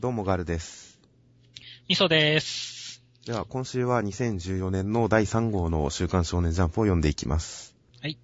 [0.00, 0.98] どうもガルです。
[1.86, 3.02] みそです。
[3.26, 7.76] では、今週は2014年の第3号の週刊少年ジャンプを読んでいきます。
[8.00, 8.16] はい。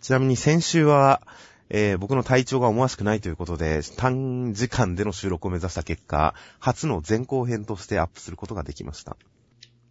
[0.00, 1.20] ちなみに先週は、
[1.68, 9.18] えー僕の体調が思わしくないということで、短時間での収録を目指した結果、初の前後編としてアップすることができました。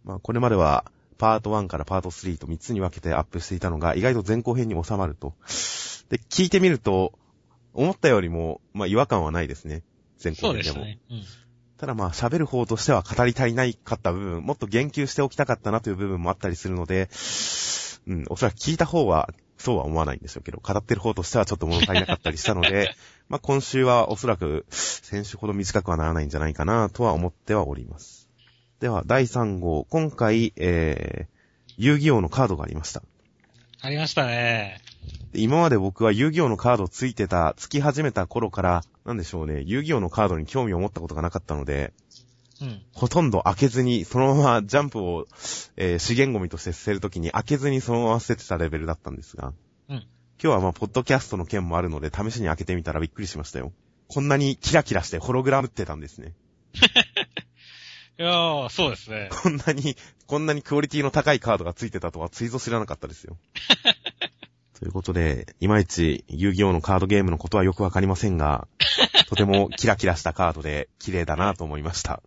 [0.02, 0.84] まあ、これまでは、
[1.16, 5.32] パート1からパート3と3つに分けてアップしていたのが、意外と前後編に収まると。
[6.08, 7.16] で、聞いてみると、
[7.72, 9.84] 思ったよりも、まあ、違和感はないですね。
[10.24, 10.44] 前後編でも。
[10.48, 10.98] そうでしたね。
[11.10, 11.22] うん。
[11.76, 17.10] ただまあ喋る方としては語り足りないかった部分、もっと言及しておきたかったなという部分もあったりするので、
[18.06, 19.28] うん、おそらく聞いた方は
[19.58, 22.94] そうは思わないんでしょうけど、語ってる方としてはちょっと物足りなかったりしたので、
[23.28, 28.28] まあ今週はおそらく先週ほど短くはならないんじゃないかなとは思ってはおります。
[28.80, 33.02] では第3号、今回、えー、遊戯王のカードがありました。
[33.80, 34.80] ありましたね。
[35.32, 41.92] で今まで僕は遊戯王のカードついてた、つき始めた頃から、なんでしょうね、遊戯王のカードに興味を持ったことがなかったので、
[42.60, 42.82] うん。
[42.92, 45.26] ほとんど開けずに、そのまま ジャンプを、
[45.76, 49.52] えー資源ゴミとして捨てるときに開けずにそのまま捨ててたレベルだったんですが、
[49.88, 49.96] うん。
[49.96, 50.06] 今
[50.38, 53.72] 日はまあ、ポッドキャストの件もあるので、試しに開けてみたらびっくりしましたよ。
[54.08, 56.34] こんなにキラキラしてホログラムってたんですね。
[58.16, 59.28] いやー、そうですね。
[59.42, 59.96] こんなに、
[60.26, 63.36] こんなにクオリティの高いカードがついてたとはついぞ知らなかったですよ。
[64.78, 68.66] ということで、いまいち遊戯王のカードゲームのことはよくわかりませんが、
[69.28, 72.22] とてもキラキラしたカードで綺麗だなと思いました。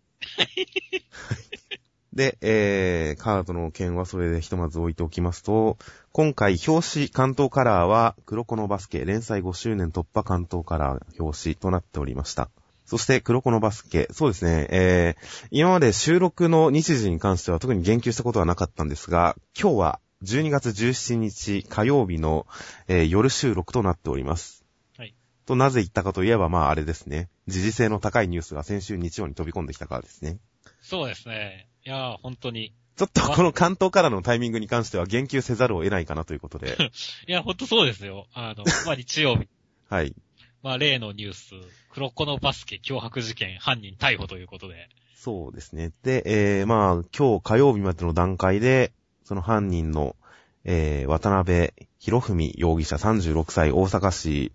[2.14, 5.78] で、えー、カードの件はそれでひとまず置いておきますと、
[6.12, 12.50] 今回表紙関東カラーは黒子のバスケ連載5周年突破関東カラー表紙となっておりました。
[12.86, 22.48] そして黒子のバスケ、そうですね、えー、今まで収録の日時に関しては特に言及したことはなかったんですが、今日は12月17日火曜日の、
[22.88, 24.66] えー夜収録となっております。
[24.98, 25.14] はい。
[25.46, 27.30] と、なぜ言ったかといえば、まああれですね。
[27.48, 30.40] 時事性の高いニュースが先週日曜に飛び込んできたからですね。
[30.82, 31.68] そうですね。
[31.86, 32.74] いやー、本当に。
[32.96, 36.76] ちょっとこの関東からのタイミングに関しては言及せざるを得ないかなということで。
[37.28, 38.26] いや、本当そうですよ。
[38.34, 39.48] あの、 まあ、日曜日。
[39.88, 40.16] はい。
[40.64, 41.54] まあ、例のニュース、
[41.92, 44.90] 黒子のバスケ脅迫事件、犯人逮捕ということで。
[45.16, 45.92] そうですね。
[46.02, 48.92] で、えー、まあ、今日火曜日までの段階で、
[49.28, 50.16] その犯人の、
[50.64, 54.54] えー、渡辺博文容疑者36歳大阪市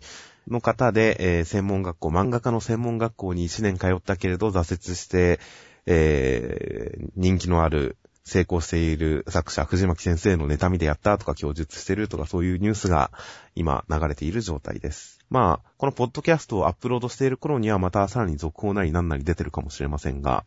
[0.48, 5.40] の方で、えー、専門学校、漫画家の専門学校に1年通ったけれど挫折して、
[5.84, 13.10] えー、人気のある、成功している作者、藤巻先生の妬みでやったとか供述してるとかそういうニュースが
[13.54, 15.18] 今流れている状態です。
[15.28, 20.46] まあ、このポッドキャストをアップロードしている頃にはまたさらに続報なりなんなり出てるかもしれませんが、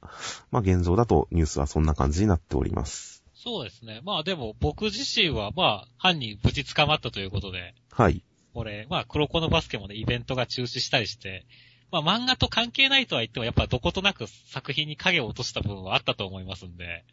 [0.50, 3.14] まあ現状だとニュースはそんな感じになっております。
[3.45, 4.01] そうですね。
[4.03, 8.23] まあ、でも、僕自身は、まあ、犯人無事捕まったということで、はい。
[8.56, 11.45] これ、まあ、黒子のバスケもね、イベントが中止したりして、
[11.91, 17.06] まあ、漫画と関係ないとは言っても、やっぱどことなく作品に影を落とした部分はあったと思いますんで、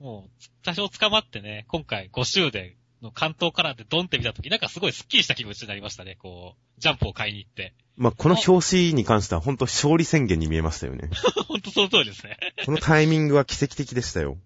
[0.00, 0.30] もう、
[0.64, 7.74] 多少捕まってね、今回5周年の関東からでドンって見たとき、なんかすごいスッキリした気持ちになりましたね、こう、ジャンプを買いに行って。
[7.96, 11.10] まあこの表紙に関しては本当勝利宣言に見えましたよね。
[11.46, 12.38] ほんとその通りですね。
[12.64, 14.38] このタイミングは奇跡的でしたよ。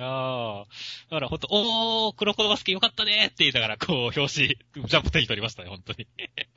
[0.00, 0.64] いやー、
[1.10, 6.08] だからほんと、おー、黒子のバスケよかったねーって言いながら、こう、表紙、ジャンプ手に取りましたね、本当に。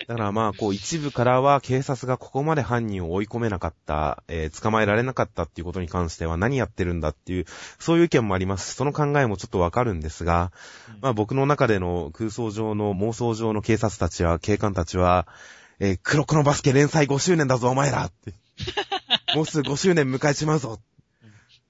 [0.08, 7.46] だからまあ、こう一部からは警察がここまで犯人を追い込めなかった、えー捕まえられなかったっていうことに関しては何やってるんだっていう、
[7.80, 8.76] そういう意見もありますし。
[8.76, 10.54] その考えもちょっとわかるんですが、
[11.02, 15.28] まあ僕の中での空想上の妄想上の警察たちは、警官たちは、
[15.80, 18.34] えー黒子のバスケ連載5周年だぞお前らって。
[19.36, 20.80] もうすぐ5周年迎えちまうぞ。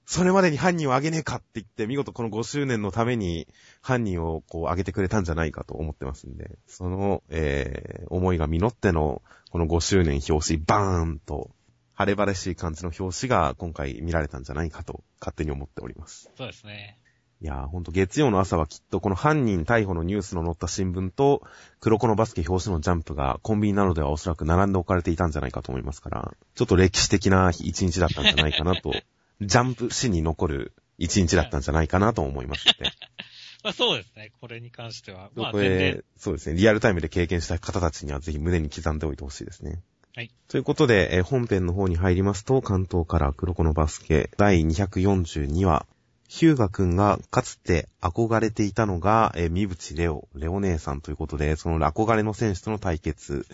[0.06, 3.48] それまでに犯人をあげねえかって言って、見事この5周年のために
[3.80, 11.50] 犯人をこうあげてくれたんじゃないかと思ってますんで、その、えー、思いが実っての、この5周年表紙、バーンと、
[11.96, 16.28] 晴れ晴れしい感じの表紙が今回見られたんじゃないかと勝手に思っております。
[16.36, 16.98] そうですね。
[17.40, 21.42] いやーほんと月曜の朝はきっとこの犯人逮捕のニュースの載った新聞と
[21.78, 28.92] 黒子のバスケ表紙のジャンプがコンビニなどではおそらく並んで置かれていたんじゃないかと思いますから、ちょっと歴史的な一日だったんじゃないかなと、
[29.40, 32.90] ジャンプ史に残る一日だったんじゃないかなと思いますので、
[33.64, 35.30] まあそうですね、これに関しては。
[35.34, 39.82] まあこれ、そうですね、リアルタイムで経験した方たちにはぜひ胸に刻んでおいてほしいですね。
[40.14, 40.30] はい。
[40.48, 45.86] ということで、えー本編の方に入りますと、関東から黒子のバスケ第242話、
[46.28, 53.46] ヒューガくんがかつて憧れていたのが、えー、三淵レオ、レオ姉さんということで、その憧れの選手との対決。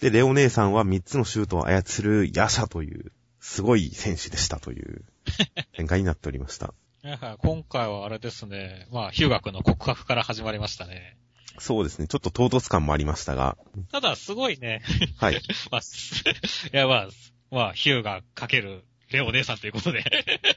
[0.00, 3.12] で、レオ姉さんは3つのシュートを操るヤシャという、
[3.48, 5.04] すごい選手でしたという
[5.74, 6.74] 展開になっておりました。
[7.38, 11.16] 今回はあれですね、まあ、ヒューガ君の告白から始まりましたね。
[11.58, 12.08] そうですね。
[12.08, 13.56] ちょっと唐突感もありましたが。
[13.90, 14.82] ただ、すごいね、
[15.16, 15.40] はい。
[15.72, 17.08] まあ、すいや、まあ、
[17.50, 20.04] まあ、ヒューがかけるレオ姉さんということで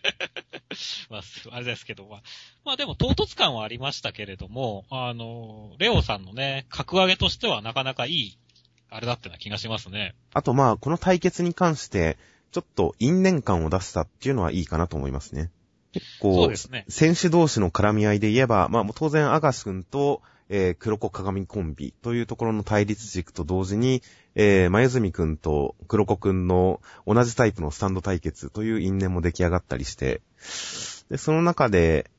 [1.10, 1.22] まあ、
[1.52, 2.22] あれですけど、まあ、
[2.66, 8.38] まあでも唐突感はありましたけれども、あの、レオさんのね、格上げとしてはなかなかいい、
[8.90, 10.14] あれだってな気がしますね。
[10.34, 12.18] あとまあ、この対決に関して、
[12.52, 15.52] ちょっと因縁感を出したっていうのはいいかなと思いますね。
[15.94, 24.02] 結構、ね、選手同士の絡み合いで言えば、まあ当然アガシ君と、えー、黒子鏡コンビというところの対立軸と同時に、
[24.36, 30.22] えー、まゆずみくんと黒子くんの同じタイプのスタンド対決という因縁も出来上がったりして、
[31.10, 32.12] で、その中で、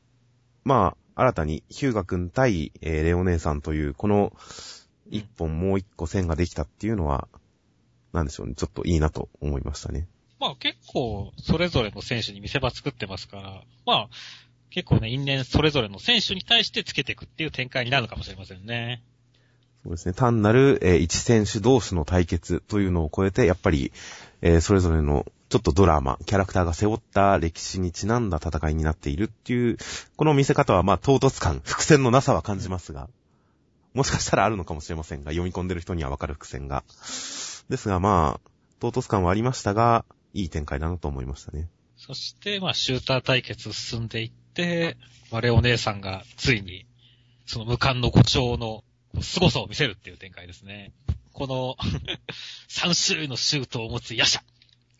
[0.64, 4.32] まあ、新たにヒューガくん対、えー、レオ姉さんという、この
[5.11, 7.28] 一本もう一個線ができたっていうのは、
[8.12, 10.06] なんでしょうね、ちょっといいなと思いましたね。
[10.43, 14.09] まあ結構、それぞれの選手に見せ場作ってますから、まあ、
[14.71, 19.05] 結構ね、因縁それぞれの選手に対してつけていくっていう展開になるかもしれませんね。
[19.85, 20.15] そうですね。
[20.15, 23.93] 単なる、えー、一選手同士の対決というのを超えて、やっぱり、
[24.41, 29.77] えー、それぞれのちょっとドラマ、キャラクターが背負った歴史にちなんだ戦いになっているっていう、
[30.17, 33.09] この見せ方はまあ唐突感、伏線のなさは感じますが、
[33.95, 36.83] もしかしたらあるのかもしれませんが、読み込んでる人にはわかる伏線が。
[37.69, 38.50] ですがまあ、
[38.81, 41.69] 唐突感はありましたが、いい展開だなと思いましたね。
[41.96, 44.96] そして、まあ、シューター対決進んでいって、
[45.31, 46.87] 我レお姉さんがついに、
[47.46, 48.84] その無冠の誇張の
[49.20, 50.93] 凄さを見せるっていう展開ですね。
[51.32, 51.76] この
[52.69, 54.43] 3種類のシュートを持つヤシャ。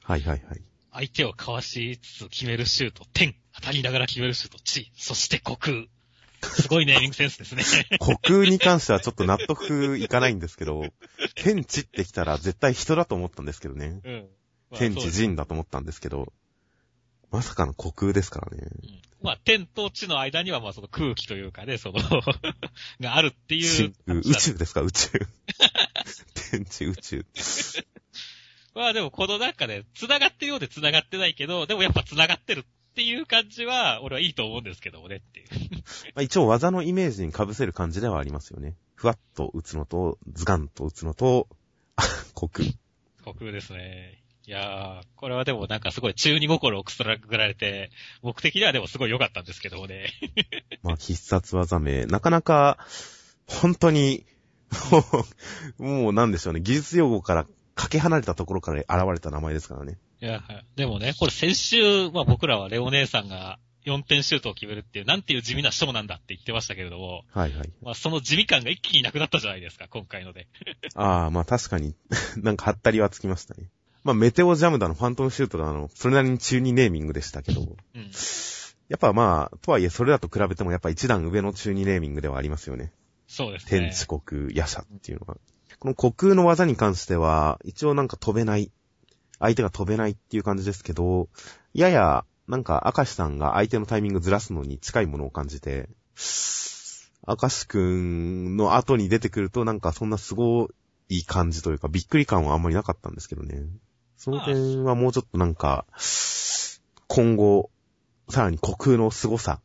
[0.03, 0.63] はいはいはい。
[0.93, 3.35] 相手をかわしつつ決めるシュート、天。
[3.55, 4.93] 当たりながら決めるシュート、地。
[4.97, 5.87] そして虚空。
[6.43, 7.63] すごいネーミングセンスですね。
[8.01, 10.85] 虚空に関してはちょっと納得いかないんですけど、
[11.35, 14.01] 天地ってきたら絶対人だと思ったんですけどね。
[14.05, 14.29] うん。
[14.73, 16.33] まあ、天地人だと思ったんですけど、
[17.31, 18.69] まさかの虚空ですからね。
[18.83, 22.01] うん、まあ、天と地の間には、まあ、その空気というかね、その
[23.01, 23.95] があるっていう。
[24.07, 25.11] 宇宙ですか、宇宙。
[26.51, 27.27] 天地宇宙。
[28.75, 32.65] まあでもこの中で、繋がってるようで繋がってないけど、でもやっぱ繋がってるっ
[32.95, 35.49] ていう感じは、俺はいいと思うんですけどもねっていう。
[36.15, 38.75] まあ一応技のイメージに被せる感じではありますよね。
[38.95, 41.49] ふわっと打つのと、ズガンと打つのと、
[42.35, 42.69] 虚空。
[43.25, 44.22] 虚空ですね。
[44.53, 47.91] いやー、これはでもなんかすごい中二心をくすらぐられて、
[48.21, 50.11] 僕的にはでもすごい良かったんですけどもね。
[50.85, 52.77] まあ必殺技名、なかなか、
[53.47, 54.27] 本当に、
[54.91, 55.25] も
[55.79, 59.97] う、もうなんでしょうね、技術用語からかけ離れたところから現れた名前ですからね。
[60.21, 60.43] いや、
[60.77, 67.23] でもね、これ先週、まあ僕らはレオ姉さんが4点シュートを決めるっていう、なんていう地味なショーなんだって言ってましたけれども。
[67.33, 67.73] はいはい。
[67.81, 70.47] まあその地味感が一気になくなったじゃないですか、今回ので。
[70.95, 71.95] ああ、まあ確かに、
[72.37, 73.71] なんかハったりはつきましたね。
[74.05, 78.11] まあ、メテオジャムだの、ファントムシュートだの、それなりに中二ネーミングでしたけど、うん、
[78.89, 82.93] やっぱまあ、とはいえそれだと比べてもやっぱ一段上の中二ネーミングではありますよね。
[83.29, 83.71] そうですね。
[83.71, 85.37] 天地国、夜叉っていうのは。
[85.79, 88.71] この虚空の技に関しては、一応なんか飛べない、
[89.39, 91.29] 相手が飛べないっていう感じですけど、
[91.73, 95.89] やや、なんか、明石さんが相手のタイミングずらすのに近いものを感じて、
[97.27, 100.69] 明石くんの後に出てくるとなんかそんなすご
[101.09, 103.65] い感じというか、びっくり感はあんまりなかったんですけどね。
[104.23, 105.85] その点はもうちょっとなんか、
[107.09, 107.71] 今後、
[108.29, 109.61] さらに虚空の凄さ、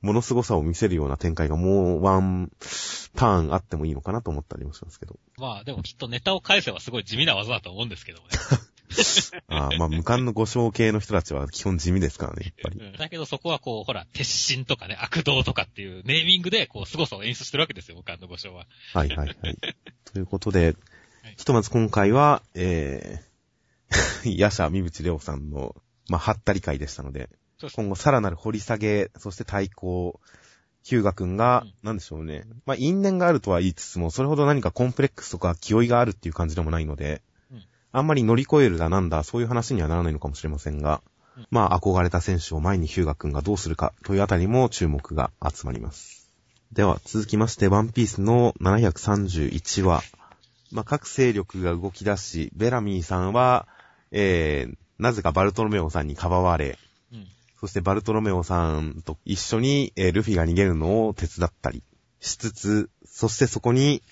[0.00, 2.50] もの凄さを見せるような展開がもうワン
[3.14, 5.18] ターンあってもいいのかなと思ったりもしますけど。
[5.36, 8.24] まあでもきっとネタを返せばすごい地味な技だと思うんですけどね。
[9.48, 12.92] ああまあ無冠の五章系の人たちは基本地味ですからね、やっぱり。
[12.96, 18.66] だけどそこはこう、ほら、鉄心とかね、悪道とかっていうネーミングでこう、凄さを演出してるわけですよ、無冠の五章は。
[18.94, 19.58] はいはいはい。
[20.10, 20.76] ということで、
[21.36, 23.29] ひとまず今回は、えー、
[24.24, 25.74] ヤシャ、三淵レオさんの、
[26.08, 27.30] まあ、はったり会でしたので、
[27.74, 30.20] 今後さらなる掘り下げ、そして対抗、
[30.82, 32.44] ヒューガ君が、なんでしょうね。
[32.64, 37.22] まあ、因縁があるとは言いつつも、それほど何かコンプレックスとか気負いがあるっていう感じでもないので、
[37.92, 41.02] あんまり乗り越えるだなんだ、そういう話にはならないのかもしれませんが、
[41.50, 46.30] まあ、憧れた選手を前にヒューガ君がどうするかというあたりも注目が集まります。
[46.72, 50.02] では、続きまして、ワンピースの731話。
[50.70, 53.66] まあ、各勢力が動き出し、ベラミーさんは、
[54.12, 56.78] えー、なぜかバルトロメオさんにかばわれ、
[57.12, 57.26] うん、
[57.58, 61.82] そしてバルトロメオさんと一緒に、えー、ルフィが逃げるのを手伝ったり
[62.20, 64.02] しつつ、そしてそこに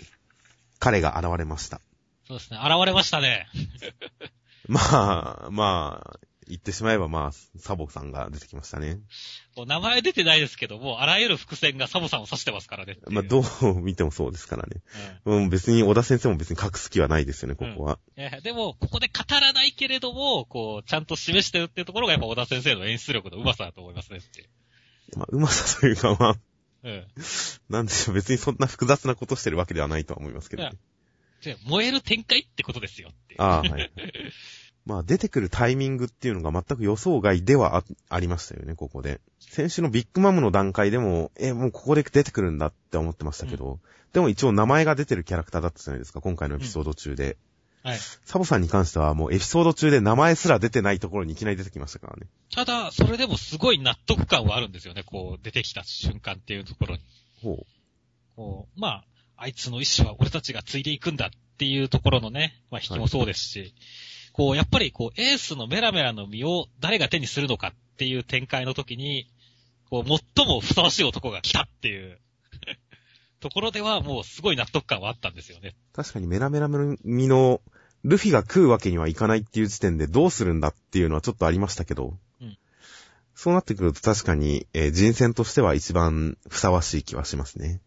[0.79, 1.81] 彼が現れました。
[2.27, 3.49] そうですね、現れましたね。
[4.69, 8.99] まあ、まあ、言ってしまえばまあ、サボさんが出てきましたね。
[9.67, 12.99] 名前出てないですけども、あらゆる伏線がサボさんを指してますからね。
[13.09, 14.83] まあ、どう見てもそうですからね。
[15.25, 17.99] うん、別に、小田先生も別に隠す気はないですよね、ここは。
[18.17, 24.49] うん、でも、ここで語らないけれども、こう、ちゃんと示してるっていうところがやっぱ小田先生の演出力の上手さだと思いますねって。
[25.17, 26.37] まあ、上手さというかまあ、
[26.85, 27.07] うん。
[27.69, 30.73] なんでしょう、別にそんな複雑なことしてるわけではないとは思いますけどね。
[31.67, 33.37] 燃える展開ってことですよって。
[33.39, 33.91] ああ、はい。
[34.89, 39.21] まあ出てくるタイミングっていうのが全く予想外ではあありましたよね、ここで。
[39.39, 43.81] 先週のビッグマムの段階でも、え、もうここで出てくるんだって思ってましたけど、
[44.15, 47.37] でも一応名前が出てるキャラクターだったじゃないですか、今回のエピソード中で。
[47.83, 47.99] はい。
[48.25, 52.27] サボさんに関してはもうエピソード中で名前すら出てないところにいきなり出てきましたからね。
[52.55, 57.03] ただ、それでもすごい納得感はあるんですよね、こう、出てきた瞬間っていうところに。
[57.43, 57.67] ほ
[58.37, 59.05] こう、まあ、
[59.37, 63.75] あいつの意志は俺たちが継いでいくんだっていうところのね、まあ引きもそうですし、
[64.39, 69.27] こう、やっぱりこう、エースのメラメラの実を誰が手にするのかっていう展開の時に、
[69.91, 72.21] こう、最もふさわしい男が来たっていう
[73.41, 75.75] ところではもうすごい納得感はあったんですよね。
[75.93, 75.97] う。
[75.97, 77.61] 確かにメラメラの実の、
[78.05, 82.57] ルフィが食うわけにはいかないっていう時点でどうするんだっていうのはちょっとありましたけど、うん
[83.35, 87.81] そうなってくると確かに、えー人選としては一番ふさわしい気はしますね。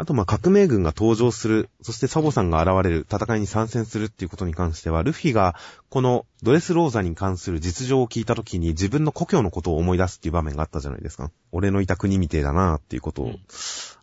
[0.00, 5.54] うんあと、まあ、革命軍が登場する、そしてサボさんが現れる、戦いに参戦するっていうことに関しては、ルフィが、
[5.90, 11.30] このドレスローザに関する実情を聞いたときに自分の故郷のことを思い出すっていう場面があったじゃないですか。
[11.52, 13.26] 俺のいた国みてえだなっていうことを。
[13.26, 13.40] うん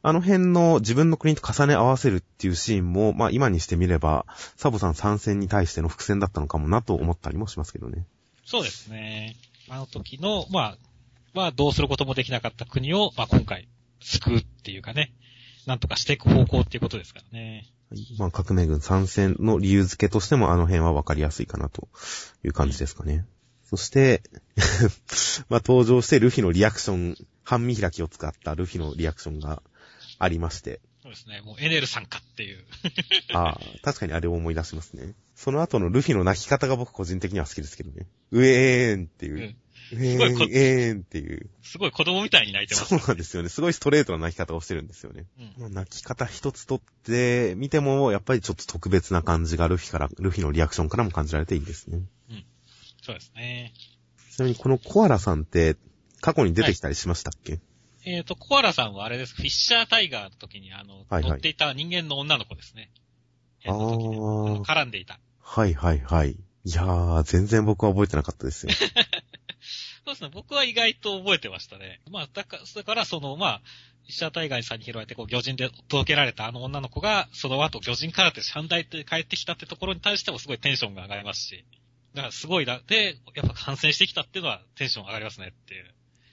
[0.03, 4.25] あの辺の自分の国と重ね合わせるっていうシーンも、まあ今にしてみれば、
[4.55, 8.05] サボさん参戦に対しての伏線だったのかもなと思ったりもしますけどね。
[8.45, 9.35] そうですね。
[9.67, 10.77] あの時の、まあ、
[11.33, 13.67] まあ、どうすることもできなかった国を、まあ今回、
[13.99, 15.11] 救うっていうかね、
[15.67, 17.67] なんとかしていく方向っていうことですからね。
[18.17, 21.87] まあ革命軍参戦の理由付けとしてもあの辺はわかりやすいかなと
[22.43, 23.25] いう感じですかね。
[23.65, 24.23] そして、
[25.49, 29.61] まあ登場してルフィのリアクション、半見開きを使ったルフィのリアクションが
[30.19, 31.41] ありまして、そうですね。
[31.41, 32.63] もうエネルさんかっていう。
[33.33, 35.13] ああ、確かにあれを思い出しますね。
[35.35, 38.07] その後のルフィの泣き方が僕個人的には好きですけどね。
[38.31, 39.39] ウェーンっていうう。
[39.47, 39.55] ん。
[39.89, 41.49] すごいこウェーンっていう。
[41.61, 42.87] すごい子供みたいに泣いてます。
[42.87, 43.49] そうなんですよね。
[43.49, 45.25] すごいストレートな泣き方をしてるんですよね。
[45.39, 45.53] うん。
[45.57, 52.01] まあ泣き方一つとって見ても、やっぱりちょっと特別な感じがルフィから、ルフィのリアクションからも感じられていいですね。
[53.01, 53.73] そうですね。
[54.31, 55.77] ちなみにこのコアラさんって
[56.19, 57.59] 過去に出てきたりしましたっけ、
[58.05, 59.35] えっ、と、コアラさんはあれです。
[59.35, 62.91] フィッシャータイガーの時に、あの、はいはい乗っていた人間の女の子ですね。
[63.65, 65.19] あーあの絡んでいた。
[65.39, 66.31] はいはいはい。
[66.31, 68.73] いやー、全然僕は覚えてなかったですよ。
[70.17, 70.29] すね。
[70.33, 72.01] 僕は意外と覚えてましたね。
[72.09, 73.61] まあ、だから、だからその、まあ、
[74.03, 81.65] フィッシャータイガーさんに拾われて、こう、魚人で届けられたあの女の子が、その後、魚人からって三大で帰ってきたってところに対してもすごいテンションが上がりますし。
[82.13, 85.85] だからすごいだ、で、やっぱ感染してきたっていうのはテンション上がりますねっていう。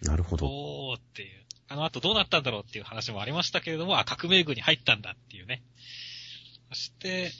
[0.02, 0.46] なるほど。
[0.46, 1.44] おーっていう。
[1.68, 5.62] あの後どうなったんだろうっていう話もありましたけれども、あ、革命軍に入ったんだっていうね。
[6.70, 7.32] そして、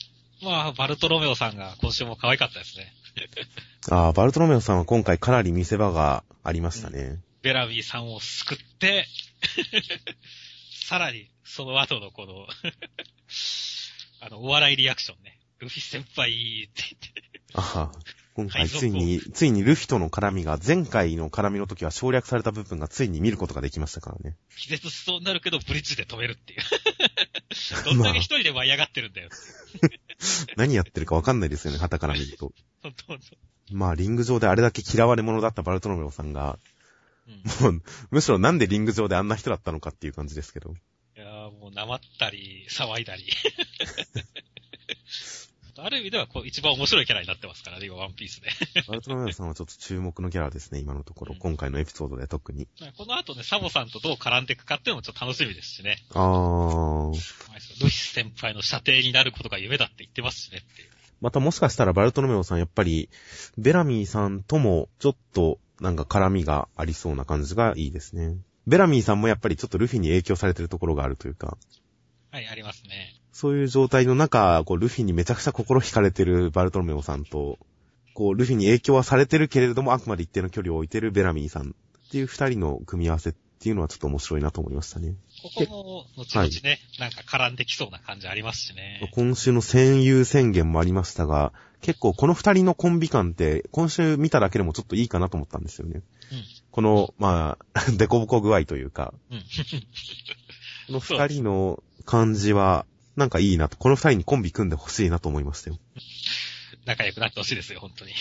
[0.43, 2.93] まあ、バルトロメオさんが今週も可愛かったですね。
[3.91, 7.21] あー、バルトロメオさんは今回かなり見せ場がありましたね。
[7.43, 9.07] ベラビーさんを救って、
[10.87, 12.47] さらに、その後のこの、
[14.21, 15.41] あの、お笑いリアクションね。
[15.59, 17.41] ルフィ先輩って言って。
[17.55, 17.99] ああ、
[18.35, 24.37] 今回ついに、ついにルフィとの絡みが、前回の絡みの時は省略された部分がついに見ることができましたからね。
[24.59, 26.61] 気絶しそうになるけど、ブリッジで止めるっていう。
[27.85, 29.31] どんだけ一人で舞い上がってるんだよ。
[30.57, 32.53] 何やってるかわかんないですよね、旗から見ると。
[32.83, 33.25] ほんとほんと。
[33.73, 36.59] まあ、リング上であれだけ嫌われ者だったバルトロメオさんが、
[37.27, 37.73] うん。
[37.73, 40.75] もう、むしろなんでリング上であんな人だったのかっていう感じですけど。
[41.17, 43.25] いやーもう、なまったり、騒いだり。
[45.77, 48.49] ある意味では、こう、一番面白いキャラになってますからね、今、ワンピースで。
[48.87, 51.35] バルトロメオさんはちょっと注目のキャラですね、今のところ。
[51.35, 52.69] うん今回のエピソードで特に。
[52.97, 55.99] この後ね、サボさんとどう絡んでいくかっていうのもちょっと楽しみですしね。
[56.15, 57.13] あー。
[57.13, 60.91] ルフィ先輩の射程になることが夢だって言ってますしねっていう。
[61.21, 63.11] またもしかしたらバルトロメオさんやっぱり、
[63.59, 68.37] ベラミーさんともちょっとなんか絡みがありそうな感じがいいですね。
[68.67, 71.59] ベラミーさんもやっぱりちょっとルフィに影響されてるところがあるというか、
[72.31, 73.14] はい、ありますね。
[73.35, 77.59] そういう状態の中、こう、ルフィにめちゃくちゃ心惹かれてるバルトロメオさんと、
[78.15, 85.17] こう、ルフィに影響はされてるけれども、あくまで一定の距離を置いてるベラミーさんっていう二人の組み合わせっていうのはちょっと面白いなと思いましたね。
[85.43, 89.11] ここも、後々ね、なんか絡んできそうな感じありますしね。
[89.13, 96.03] 今週の戦友宣言もありましたが、結構この二人のコンビ感って、今週見ただけでもちょっといいかなと思ったんですよね。
[96.31, 96.45] うん。
[96.71, 99.39] この、まあ、 デコボコ具合というか、うん。
[100.87, 105.79] この二人の感じは、なんかいいなと、この二人にコンビ組んでほしいなと思いましたよ。
[106.85, 108.13] 仲良くなってほしいですよ、本当に。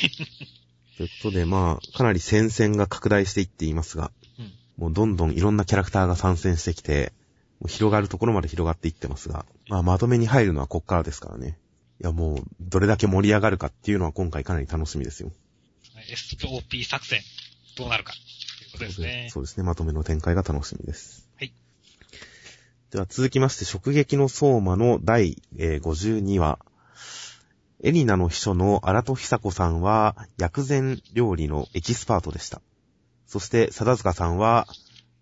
[0.97, 4.53] ということで、まあ、かなり戦線が拡大していっていますが、うん。
[4.77, 7.12] もうどんどんいろんなキャラクターが参戦してきて、
[7.59, 11.57] もう広がるところまで広がっていってますが、まあ、まとめに入るのはこっからですからね。
[12.01, 15.31] いや、もう、どれだけ盛り上がるかっていうのは今回かなり楽しみですよ。
[16.09, 17.21] SOP 作戦、
[17.77, 18.19] どうなるか、と
[18.65, 19.29] いうことですね。
[19.31, 19.63] そうですね。
[19.63, 21.22] まとめの展開が楽しみです。
[22.93, 26.59] では続きまして、直撃の相馬の第、52話。
[27.81, 32.62] エリナの秘書の荒戸久子さんは薬膳料理のエキスパートでした。
[33.25, 34.67] そして、貞塚さんは、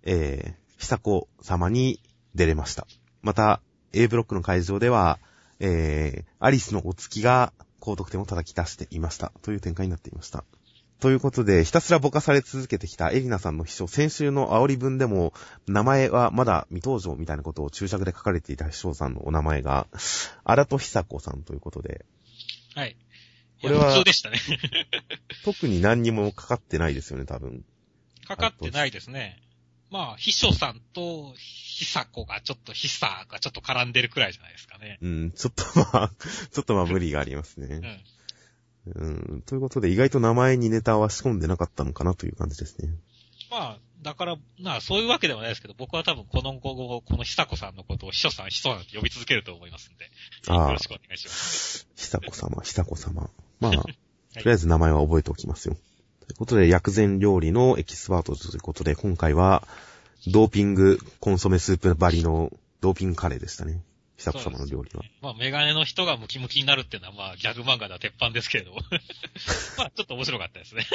[0.04, 2.02] えー、久子様に
[2.36, 2.88] 出れました。
[3.22, 3.62] また、
[3.94, 5.18] A ブロックの会場では、
[5.62, 9.32] えー、アリスのお月が高得点を叩き出していました。
[9.44, 10.44] という展開になっていました。
[11.02, 15.34] ということで、ひたすらぼかされ続けてきたエリナさんの秘書、先週の煽り文でも、
[15.68, 19.88] 名前はまだ未登場みたいなことを注釈で書かれていた秘書さんのお名前が、
[20.44, 22.06] 荒戸久子さんということで、
[22.76, 22.96] はい。
[23.64, 24.38] これはでしたね。
[25.44, 27.66] 特に何にもかかってないですよね、多分。
[28.28, 29.42] かかってないですね。
[29.90, 35.00] まあ、秘書さんと、久子がちょっと、久がちょっと絡んでるくらいじゃないですかね。
[35.02, 36.12] うん、ちょっとまあ、
[36.52, 37.78] ちょっとまあ無理がありますうね。
[37.80, 38.04] ん。
[38.88, 42.90] うん、ということで、意外と名前にネタは仕込んでなかったのかなという感じですね。
[43.52, 50.10] まあ、だから、まあ、そういうわけではないですけど、僕は多分この後、この久子さんのことを秘書さん、秘書さんって呼び続けると思いますんで、
[50.48, 51.88] ああよろしくお願いします。
[51.96, 53.30] 久子様、久子様。
[53.60, 53.88] まあ、 と
[54.44, 55.76] りあえず名前は覚えておきますよ。
[56.28, 59.68] ということで、薬膳料理のエキスパートということで、今回は、
[60.28, 63.84] ドーピングコンソメスープバリのドーピングカレーでしたね。
[64.22, 65.04] 久子様の料理は。
[65.22, 68.80] まあ、メガネの人がムキムキになるっていうのは、まあ、ギャグ漫画では鉄板ですけれども。
[69.78, 70.86] まあ、ちょっと面白かったですね。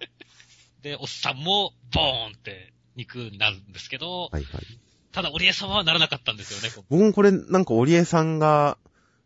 [0.82, 4.66] で、おっさんも、ボーンって肉になるんですけど、はいはい。
[5.12, 6.84] ただ、オリエ様はならなかったんですよね。
[6.90, 8.78] 僕もこれ、なんか、オリエさんが、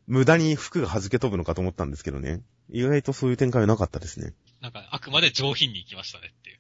[0.07, 2.41] 無駄に服が弾け飛ぶのかと思ったんですけどね。
[2.71, 4.33] 意外とそういう展開はなかったですね。
[4.61, 6.59] なんか、あくまで上品に行きましたねっていう。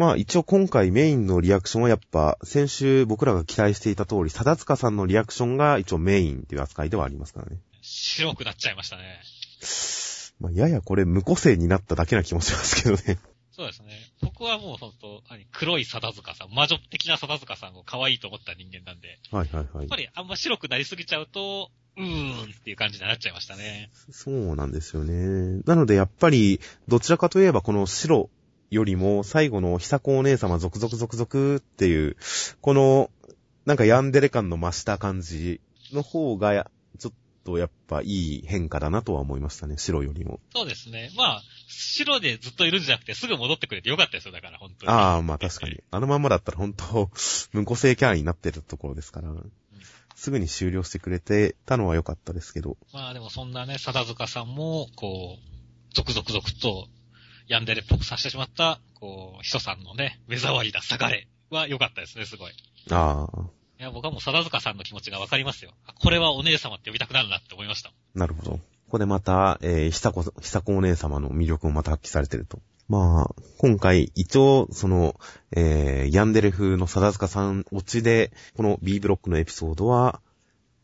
[0.00, 7.58] まあ一応今回メインのリアクションはやっぱ先週僕らが期待していた通り、貞塚さんのリアクションが一応メインっていう扱いではありますからね。
[7.82, 9.20] 白くなっちゃいましたね。
[10.40, 13.18] まあややこれ無個性になっただけな気もしますけどね。
[13.52, 13.92] そうですね。
[14.22, 19.96] 僕はもう本当、何黒い貞塚さん、魔女的な貞塚さんを可愛いと思った人間なんで、はいはいはいやっぱ。
[19.96, 23.90] りあんま白くなりすぎちゃうと、うーんっていう感じになっちゃいましたね。
[24.10, 25.60] そうなんですよね。
[25.66, 28.30] なのでやっぱりどちらかといえばこの白
[28.70, 32.16] よりも最後の久子お姉様続々続々っていう、
[32.60, 33.10] この
[33.66, 35.60] なんかヤンデレ感の増した感じ
[35.92, 37.12] の方がちょっ
[37.44, 39.76] とやっぱいい変化だなとは思いましたね。
[39.76, 40.40] 白よりも。
[40.54, 41.10] そうですね。
[41.16, 44.92] まあ、白でずっといるんじゃなくてすぐ戻ってくれてよかったですよ、だから本当に。
[44.92, 45.82] ああ、まあ確かに。
[45.90, 47.10] あのまんまだったら本当、
[47.52, 49.34] 無個性キャラになってるところですから、
[50.14, 52.76] すぐに終了してくれてたのは良かったですけど。
[52.92, 56.88] まあでもそんなね、貞塚さんも、こう、続々々と、
[57.50, 62.52] ヤンデレっぽくさせてしまった、こう、秘書さんのね、目障りだ、下がれは良かったですね、すごい。
[62.52, 62.54] い
[62.92, 65.72] ああ、や、僕はもう貞塚さんの気持ちがわかりますよ。
[65.84, 67.92] あこれはお姉様って呼びたくなるなって思いました。
[68.14, 68.50] なるほど。
[68.52, 72.60] ここでまた、えー、久子、久子お姉様の魅力もまた発揮されてると。
[72.88, 75.16] まあ、今回、一応、その、
[75.50, 80.20] えー、ヤンデレ風の貞塚さんオチで、この B ブロックのエピソードは、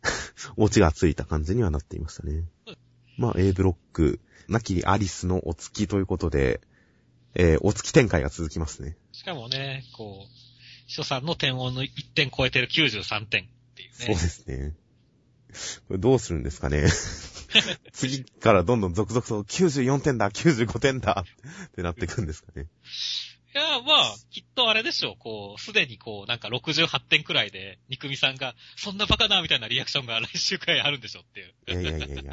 [0.57, 2.43] オチがついた感じにはなっていましたね。
[3.19, 6.61] まあ、A ブロック、なきりアリスのお月ということで、
[7.35, 8.97] えー、お月展開が続きますね。
[9.13, 10.29] しかもね、こう、
[10.87, 14.15] 秘書さんの点を1点超えてる93点っていうそうね。
[14.15, 14.75] ですね。
[15.89, 16.87] これどうするんですかね。
[17.93, 21.25] 次からどんどん続々と94点だ、95点だ
[21.67, 22.67] ってなってくんですかね。
[23.57, 31.83] いや、まあ、きっとあれでしょう、こう、すでにこう、なんか68点くらいで、肉みさんが、そんなバカなみたいなリアクションが来週くらいあるんでしょっていう。
[31.83, 32.33] いやいやいやいや、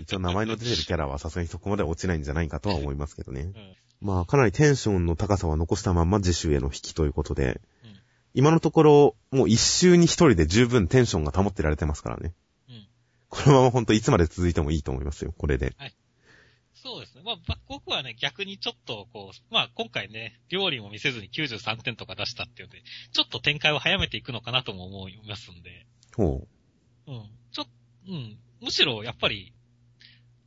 [0.00, 3.42] 一応名前の出てるキャラはさすがにそこまで落ちないんじゃないかとは思いますけどね。
[3.42, 3.76] うん。
[4.00, 7.96] まあ、かなりテンションの高さは残したまんま次週への引きということで、うん
[8.38, 12.34] 今のところ、もう一週に一人で十分テンションが保ってられてますからね。
[12.68, 12.86] うん。
[13.30, 15.74] このままほんといつまで続いてもいいと思いますよ、これで。
[16.82, 17.22] そうですね。
[17.24, 26.46] まあ、ば僕はね、逆にちょっと、こう、まあ、今回ね、料理も見せずに93点とか出したっていうんで、ちょっと展開を早めていくのかなとも思いますんで、ほ
[27.06, 27.30] うん。
[27.52, 27.66] ちょ、
[28.08, 28.38] うん。
[28.60, 29.52] むしろ、やっぱり、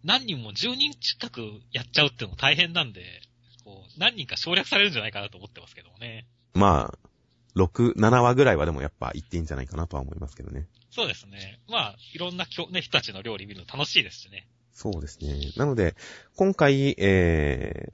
[0.04, 3.22] 何人も10人近くやっちゃうっていうのも大変なんで、
[3.64, 6.26] こう、何人か省略されるんじゃないかなと思ってますけどもね。
[6.54, 6.60] う。
[6.60, 7.10] まあ、
[7.56, 10.68] 6、7話ぐらいはでもやっぱ言っていいんじゃないかなとは思いますけどね。
[10.92, 11.60] そうですね。
[11.68, 14.48] まあ、いろんなね、人たちの料理見るの楽しいですしね。
[14.80, 15.36] そうですね。
[15.58, 15.94] なので、
[16.38, 17.90] 今回、え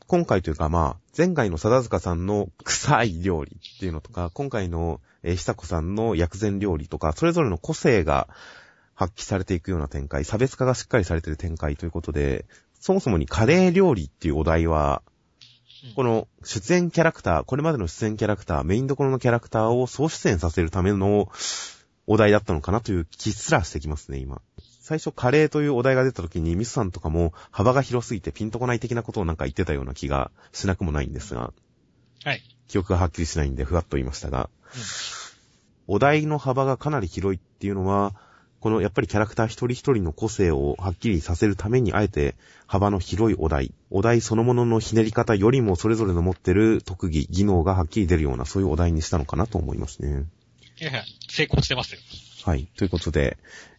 [0.00, 8.28] ー、今回というかまあ、前回の貞塚さんの臭い料理っていうのとか、今回の、えー、久子さんの薬膳料理とか、それぞれの個性が
[8.94, 12.46] 発揮されていくような展開、差別化がしっかりされている展開ということで、
[12.80, 15.12] そもそもにカレー料理っていうお題は、うん
[15.96, 21.28] この出演キャラクター、これまでの出演キャラクター、メインどころのキャラクターを総出演させるための
[22.06, 24.40] お題だったのかなという気すらしてきますね、今。
[24.82, 31.52] 最初カレーというお題が出た時にミスさんとかも幅が広すぎてピンとこない的なことをなんか言ってたような気がしなくもないんですが、
[32.24, 32.42] はい。
[32.68, 34.80] 記憶がはっきりしないんでふわっと言いましたが、うん
[35.88, 38.14] お題の幅がかなり広いっていうのは、
[38.60, 50.24] このやっぱりキャラクター一人一人の個性をはっきりさせるために、あえて幅の広いお題、お題そのもののひねり方よりもそれぞれの持ってる特技、技能がはっきり出るような、そういうお題にしたのかなと思いますね。
[50.78, 52.00] いやいや、成功してますよ。
[52.44, 52.68] はい。
[52.76, 53.36] ということで、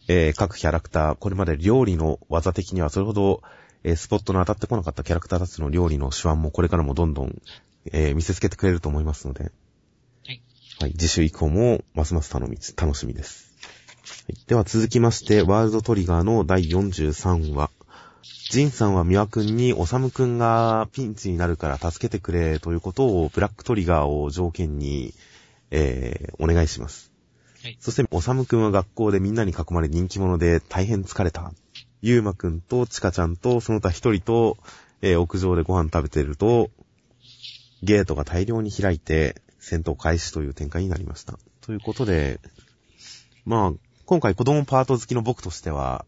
[0.08, 3.42] えー各キャラクター、これまで料理の技的にはそれほど、
[3.82, 7.40] えースポットの当たってこなかったキャラクターたちの料理の手腕もこれからもどんどん、
[7.92, 10.42] えー見せつけてくれると思いますので、はい。
[10.80, 10.94] はい。
[10.94, 13.54] 次週以降も、ますます頼み、楽しみです。
[14.26, 17.70] はい、では続きまして、ワールドトリガーの第43話。
[18.50, 25.14] ジンさんはミワ君に、オサム君がピンチになるから助けてくれということを、ブラックトリガーを条件に、
[25.70, 27.13] えー、お願いします。
[27.64, 31.50] はいそして、オサム君は学校でみんなに囲まれ人気者で大変疲れた。
[32.02, 34.58] ユーマ君とチカちゃんとその他一人と、
[35.00, 36.68] えー屋上でご飯食べてると、
[37.82, 41.38] ゲートが大量に開いて、戦闘開始という展開になりました。
[41.62, 42.38] ということで、
[43.46, 43.72] まあ、
[44.04, 46.04] 今回子供パート好きの僕としては、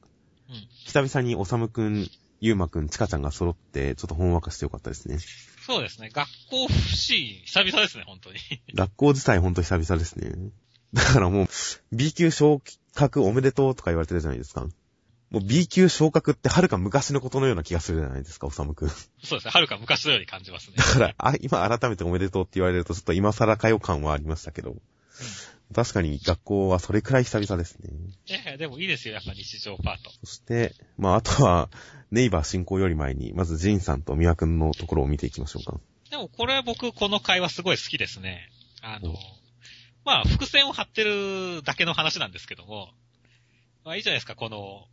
[0.50, 0.56] うん。
[0.84, 2.06] 久々にオサムくん、
[2.42, 5.20] ユーマくん、チカちゃんが揃って、ちょっとほんわかしてよかったですね。
[5.66, 6.10] そうですね。
[6.12, 8.38] 学校不死、久々ですね、本当に。
[8.74, 10.50] 学校自体ほんと久々ですね。
[10.96, 11.46] だからもう、
[11.92, 12.62] B 級昇
[12.94, 14.66] 格おめでとうとか言われてるじゃないですか。
[15.30, 18.88] もう B 級昇格ってはるか昔のことのような気がするじゃないですか、オサムくん。
[18.88, 19.50] そうですね。
[19.50, 20.84] はるか昔のように感じますねだ。
[20.84, 24.76] から、あ、今改めておめでとうって言われると、ちょっと今更かよ感はありましたけど。
[25.74, 27.90] 確かに学校はそれくらい久々ですね。
[28.26, 30.10] いやいや、でもいいですよ、やっぱ日常パート。
[30.24, 31.68] そして、まあ、あとは、
[32.12, 35.80] ネイバー進行より前に、まずジンさんとミワくんのところを見ていきましょうか。
[36.10, 38.48] でもこれ僕、この会話すごい好きですね。
[38.80, 39.16] あのお、
[40.06, 42.90] まあ、伏線を張ってるだけの話なんですけども、
[43.84, 44.84] まあいいじゃないですか、この、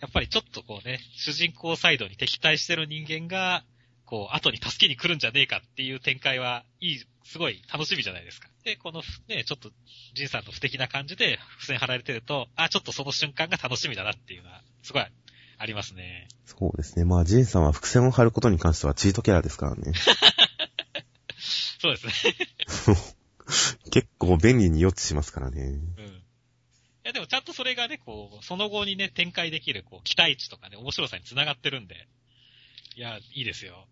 [0.00, 3.64] やっぱりちょっとこうね、主人公サイドに敵対してる人間が、
[4.06, 8.48] こう、後に助けに来るんじゃねえかっていう展開は、いい、すごい楽しみじゃないですか。
[8.64, 9.70] で、このね、ちょっと、
[10.14, 15.04] ジンさんの不敵な感じで伏線張られてると、あ、ちょっとその瞬間が楽しみだなっていうのは、すごい
[15.58, 16.28] ありますね。
[16.46, 17.04] そうですね。
[17.04, 19.92] まあ、ジンさんは伏線を張ることに関してはチートキャラですからね。
[21.78, 22.12] そうですね。
[23.90, 25.62] 結構便利に予知しますからね。
[25.62, 25.80] うん。
[26.06, 26.22] い
[27.04, 32.08] や、でもちゃんとそれがね、こう、その後にね、展開できる、こう、期待値とかね、面白さに繋がってるんで、
[32.96, 33.86] いや、いいですよ。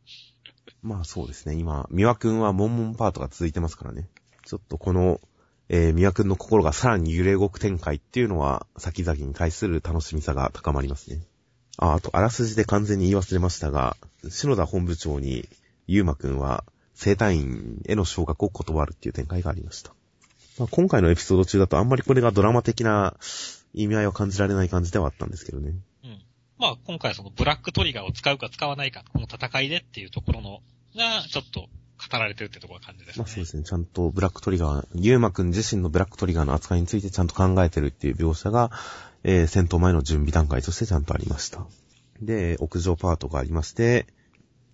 [0.83, 1.55] まあそうですね。
[1.55, 4.09] 今、ミワくんはモンモンパートが続いてますからね。
[4.45, 5.21] ちょっとこの、
[5.69, 11.23] えー、ミワくんの心がさらに揺れ動く展開っていうのは、先々に対する楽しみさが高まりますね。
[11.77, 13.97] あ、あと、あらすじで完全に言い忘れましたが、
[14.29, 15.49] 篠田本部長に、
[15.87, 16.65] ゆうまくんは、
[17.01, 19.95] 生体院への昇格を断るっていう展開がありました。
[20.59, 23.17] まあ、今回のエピソード中だとあんまりこれがドラマ的な
[23.73, 25.75] 意味合いを感じられない感じではあったんですけどね。
[26.03, 26.21] うん。
[26.59, 30.61] まあ、今回そのブラックトリガーを使うか使わないか、この戦いでっていうところの、
[30.97, 33.23] が、ちょっと語られてるってところが感じですね。
[33.23, 33.63] まあそうですね。
[33.63, 38.73] ちゃんとブラックトリガー、ゆうまくん自身のブラックトリガーの扱いについてちゃんと考えてるっていう描写が、
[39.23, 41.65] えー戦闘前の準備段階としてちゃんとありました。
[42.21, 44.09] で、屋上パートがありまして、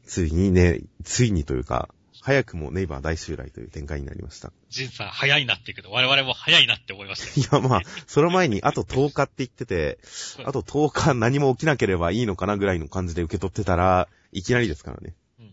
[0.06, 1.90] ついにね、ついにというか、
[2.24, 4.50] 早くもネイバー大襲来という展開になりました。
[4.70, 7.60] ジンさん早いなって言うけど、我々も早いなって思いましたよ。
[7.60, 9.98] いや、まあ、その前にあと10日って言ってて、
[10.42, 15.12] あと10日何も起きなければいいのかなぐらいの感じで受け取ってたら、いきなりですからね。
[15.38, 15.46] うん。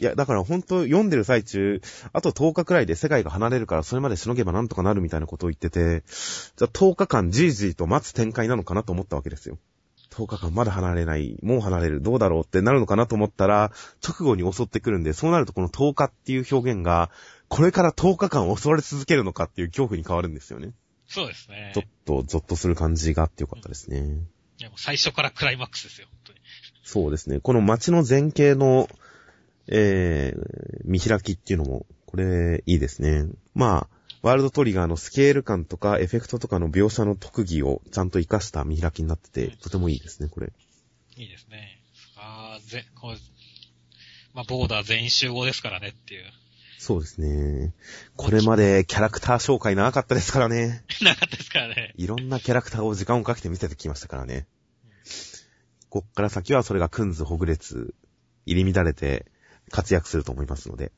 [0.00, 6.02] いや、だから本当読んでる最中、あと10日くらいで世界が離れるからそれまでしのげばなんとかなるみたいなことを言ってて、
[6.56, 9.56] じゃあ10日間じいじいと待つ展開なのかなと思ったわけですよ。
[10.10, 13.72] 10日間まだ離れない、もう離れる、どうだろうってなるのかなと思ったら、
[14.06, 17.10] 直後に襲ってくるんで、そうなるとこの10日っていう表現が、
[17.48, 20.72] これから10日間襲われ続けるのかっていう恐怖に変わるんですよね。
[21.06, 21.80] そうですねちょ。
[21.80, 23.98] っとゾッとする感じがあってよかったですね。
[24.58, 26.38] いやもう最初からクライマックスですよ、本当に。
[26.84, 27.40] そうですね。
[27.40, 28.88] この街の前景の、
[29.68, 33.26] えー、見開きっていうのも、これ、いいですね。
[33.54, 40.52] まあ、ワールドトリガーのスケール感とかエフェクトとかの描写の特技をちゃんと活かした見開きになってて、とてもいいですね、これ。
[41.16, 41.80] いいですね。
[42.16, 43.16] あーぜ、こう、
[44.34, 46.24] まあ、ボーダー全員集合ですからねっていう。
[46.78, 47.74] そうですね。
[48.16, 50.84] これまでキャラクター紹介長かったですからね。
[51.02, 51.92] なかったですからね。
[51.96, 54.46] いろんなキャラクターを時間をかけて見せてきましたからね。
[55.90, 57.94] こっから先はそれがクンズ、ホグレツ、
[58.46, 59.26] 入り乱れて
[59.70, 60.92] 活躍すると思いますので。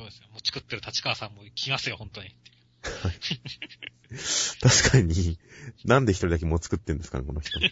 [0.00, 0.28] そうですよ。
[0.30, 2.34] もう作ってる立川さんも来ますよ、本当に。
[4.60, 5.38] 確かに、
[5.84, 7.60] なんで一人だけもう作ってんですかね、この人。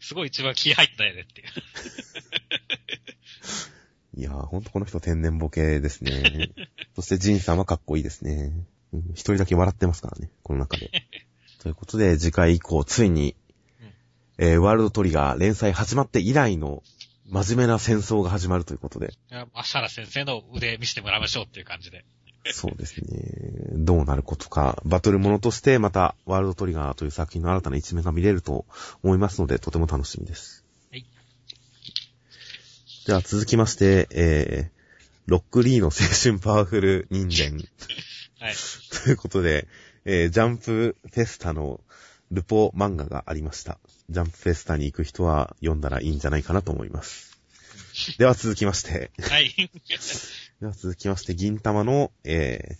[0.00, 1.48] すごい一番気入ったよねっていう。
[4.20, 6.52] いやー、ほんとこの人天然ボケですね。
[6.94, 8.52] そしてジンさんはかっこいいですね。
[8.92, 10.90] うん一人だけ笑ってますからね、この中で。
[11.60, 13.36] ということで、次回以降、ついに、
[14.38, 16.82] えーワールドトリガー連載始まって以来の
[17.30, 19.12] 真面目な戦争が始まるということで。
[19.30, 19.34] い
[19.76, 22.04] や、アシャラ先生の腕見せてもらいましょうっていう感じで。
[22.52, 23.06] そうですね。
[23.74, 28.64] どうなることか、バトルものとしてまたワールドトリガーという作品の新たな一面が見れると
[29.02, 30.64] 思いますので、とても楽しみです。
[30.90, 31.04] はい。
[33.06, 34.78] じゃあ続きまして、えー、
[35.26, 37.62] ロックリーの青春パワフル人間
[38.40, 38.54] はい。
[39.04, 39.68] ということで、
[40.04, 41.80] えー、ジャンプフェスタの
[42.30, 43.78] ルポ漫画がありました。
[44.08, 47.27] ジャンプフェスタに行く人は読んだらいいんじゃないかなと思います。
[48.16, 49.54] では続きまして、はい。
[50.60, 52.76] では続きまして、銀玉の、えー、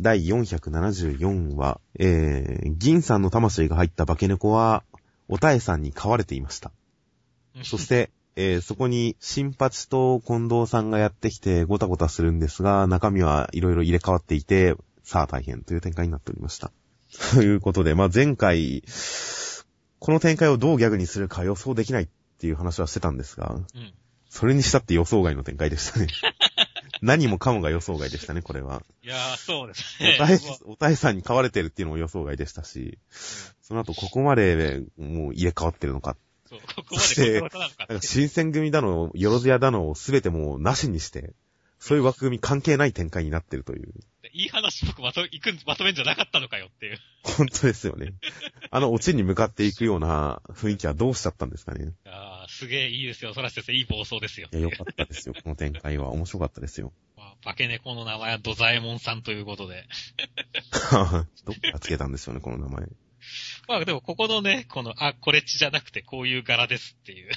[0.00, 4.84] 第474話、えー、銀さんの魂が入った化け猫は、
[5.28, 6.70] おたえさんに飼われていました。
[7.64, 16.70] そして、えー、そこに、新八と近藤さんがやってきて、ごたごたするんですが、中身はいろいろ入れ替わっていて、さあ大変という展開になっておりました。
[17.32, 18.82] ということで、まあ、前回、
[19.98, 22.08] この展開をどうギャグにするか予想できないっ
[22.38, 23.94] ていう話はしてたんですが、うん。
[24.28, 26.08] それにしたって予想外の展開でしたね。
[27.02, 28.82] 何もかもが予想外でしたね、これは。
[29.02, 30.16] いやー、そうですおね。
[30.18, 32.98] たえおたえさんに飼われてるっていうのも予想外でしたし、
[33.62, 36.16] その後ここまでもう入れ替わってるのか。
[36.48, 37.66] そう、ここまでなのか
[38.00, 41.34] 新選組だの、よろずやだのをすべてもうなしにして、
[41.78, 43.92] そういう枠組み関係ない展開になってるという。
[44.36, 46.98] いい話僕まと、行くん、まとめんじゃなかったのかよっていう。
[47.24, 48.12] 本当ですよね。
[48.70, 51.84] あのオチに向かっていくような雰囲気はどうしちゃったんですかね。
[52.04, 53.32] いやー、すげえいいですよ。
[53.32, 54.48] そら先生、いい暴走ですよ。
[54.52, 55.34] いや、よかったですよ。
[55.34, 56.92] この展開は面白かったですよ。
[57.16, 59.86] まあ、化け猫の名前はドザエモンさんということで。
[61.46, 62.86] どっからつけたんでしょうね、この名前。
[63.68, 67.32] まあでも、ここのね、この、あ、これ血じゃなくてこういう柄ですっていう。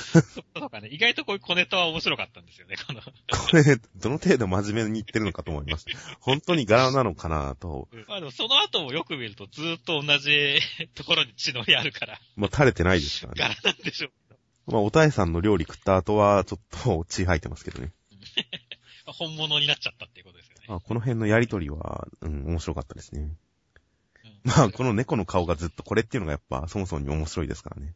[0.54, 3.00] とかね、意外とこういう小ネタは面白かったんですよね、この。
[3.00, 5.86] これ、どの程度真面目に言ってるのかと思います。
[6.20, 7.88] 本当に柄なのかなと。
[8.08, 10.58] まあでも、その後もよく見るとずーっと同じ
[10.94, 13.54] ところに血のりあるから、まあ、垂れてないですからね。
[13.62, 14.12] 柄なんでしょう。
[14.66, 17.92] まあ、おたえさんの料理食った後は、ちょっと血吐いてますけどね。
[19.06, 20.66] 本物になっちゃったっていうことですよね。
[20.68, 23.36] まあ、この辺のやりとりは、うん、面白かったですね。
[24.44, 27.94] うんまあ、この猫の顔がずっとこれっていうのがやっぱ、そもそもに面白いですからね。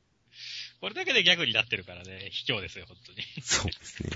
[0.81, 3.19] これだけでギャグになってるからね、卑怯ですよ、本当に。
[3.43, 4.11] そうですね。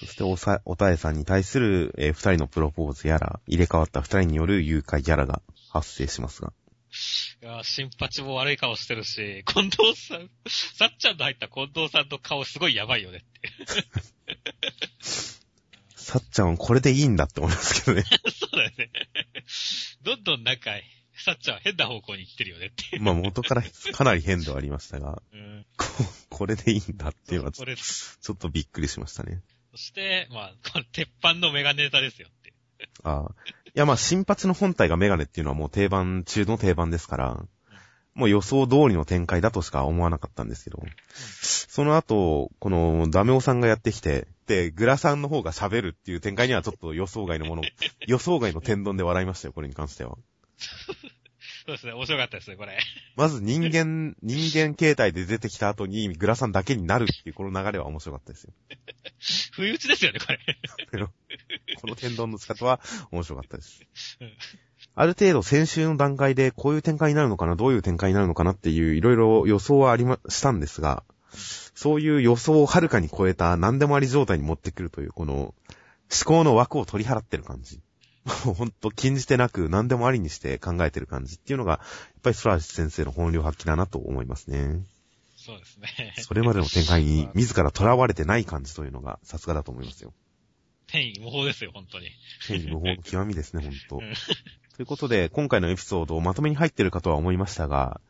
[0.00, 6.52] そしておさ、おたえさんに対する、えー二人のプロポーズやら、入れ替わった二人による誘拐やらが発生しますが。
[7.42, 13.26] いやー、新八も悪い顔してるし、近藤さん、さっちゃんの入った近藤さんの顔すごいやばいよねって。
[16.10, 18.02] さっちゃんはこれでいいんだって思いますけどね。
[18.34, 18.90] そうだよね。
[20.02, 20.72] どんどんなんか、
[21.14, 22.98] さっちゃんは変な方向に行ってるよねって。
[22.98, 25.64] まあ、元からかなり変ではありましたが、うん。
[25.76, 25.86] こ
[26.30, 29.40] これでいいんだっていうのはちょっとびっくりしましたね。
[29.70, 30.54] そして、まあ、
[30.90, 32.54] 鉄板のメガネネタですよって。
[33.04, 33.34] ああ。
[33.66, 37.44] いや、まあ、新八の本体がメガネっていうのはもう定番中の定番ですから、
[38.14, 47.62] もう予想通りの展開だとしか思わなかったんですけど、その後、このダメオさんがやってきて、で、グラさんの方が喋るっていう展開にはちょっと予想外のもの、
[48.08, 50.18] 予想外の天丼で笑いましたよ、これに関しては。
[51.66, 52.76] そうですね、面白かったですね、これ。
[53.14, 58.52] まず人間、人間形態で出てきた後にグラさんだけになるっていうこの流れは面白かったですよ。
[59.54, 60.26] 不意打ちですよね、こ
[60.96, 61.06] れ。
[61.80, 62.80] この天丼の仕方は
[63.12, 63.86] 面白かったです
[64.20, 64.32] うん。
[64.96, 75.54] ある程度先週の段階でこういう展開になるのかな、どういう展開になるのかなっていういろいろ予想はありましたんですが、そういう予想をはるかに超えた何でもあり状態に持ってくるというこの思
[76.24, 77.80] 考の枠を取り払ってる感じ。
[78.44, 84.82] もうほんと禁じてなく何でもありにして考えてる感じっていうのが、やっぱりスラーシ先生の本領発揮だなと思いますね。
[85.36, 86.14] そうですね。
[86.18, 90.12] それまでの展開に 自ら囚われてない感じというのがさすがだと思いますよ。
[90.86, 92.10] 天意無法ですよ、本当に。
[92.46, 94.04] 天意無法の極みですね、ほんと。
[94.04, 94.14] うん
[94.80, 98.00] ということで、今回のエピソードをまとめに入ってるかとは思いましたが、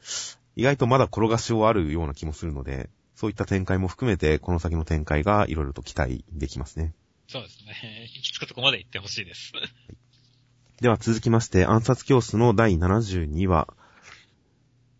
[0.54, 6.94] 意外とまだ転がしをあるような気もするので、そういった展開も含めて、この先の展開がいろいろと期待できますね。
[7.28, 8.08] そうですね。
[8.14, 9.52] 行き着くとこまで行ってほしいです。
[10.80, 13.68] では続きまして、暗殺教室の第72話。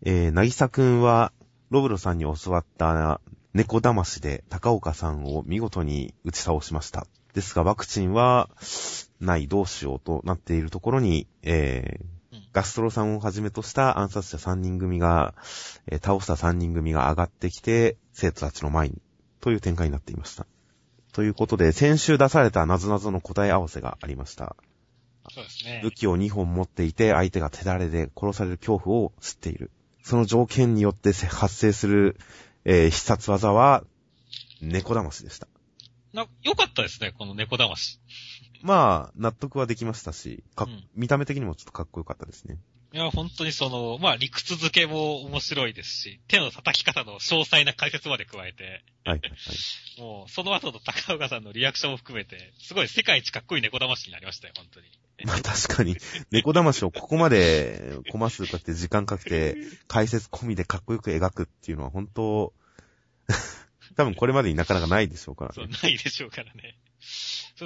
[0.03, 1.33] えー、なぎさくんは、
[1.71, 3.21] ロブロさんに教わった
[3.55, 7.07] 猫騙しで高岡さんを見事に打ち倒しました。
[7.33, 8.51] ですが、ワクチンは、
[9.19, 12.20] ない、どうしようとなっているところに、えーうん
[12.53, 15.33] ガストロさんをはじめとした暗殺者3人組が、
[15.87, 19.01] えー倒した3人組が上がってきて、生徒たちの前に、
[19.39, 20.45] という展開になっていました。
[21.13, 24.55] ということで、先週出された謎々の答え合わせがありました。
[25.29, 25.91] そうですね武。
[25.91, 29.71] 器を2本持っていて、相手が手だれで殺される恐怖を知っている。
[30.03, 32.17] その条件によってせ発生する、
[32.65, 33.83] えー必殺技は、
[34.61, 35.47] 猫騙しでした。
[36.13, 37.99] な、良かったですね、この猫騙し。
[38.61, 42.57] まあ、納得はできましたし、かっうん見た目的にもちょっとかっこよかったですね。
[42.93, 50.01] いや、本当にその、まあ、理屈付けも面白いですし、手の叩き方の詳細な解説まで加えて、はい、はい、はい。
[50.01, 54.87] もう、その後の高岡さんのリアクションも含めて、すごい世界一かっこいい猫魂になりましたよ、本当に。
[55.23, 55.95] まあ確かに、
[56.31, 59.55] 猫魂をここまでコマ数かけて時間かけて
[59.87, 62.53] 解説込みでかっこよく描くっていうのは本当、
[63.95, 65.73] 多分これまでになかなかないでしょうからそう、ね。
[65.81, 66.77] ないでしょうからね。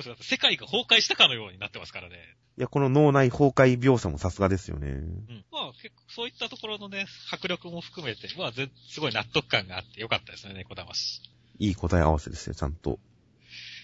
[0.02, 2.16] そうそう、世界が崩壊したかのようになってますからね。
[2.58, 4.88] いや、この脳内崩壊描写もさすがですよね。
[4.90, 5.46] うん。
[5.52, 11.22] まあ、結構、そういったところのね、迫力も含めて、まあ、ぜすごい納得感があってよかったですね、猫魂。
[11.60, 13.00] いい答え合わせですよ、ちゃんと。